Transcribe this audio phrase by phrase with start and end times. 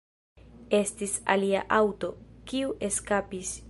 [0.77, 2.13] Estis alia aŭto,
[2.53, 3.59] kiu eskapis.